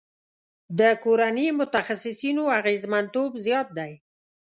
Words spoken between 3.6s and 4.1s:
دی.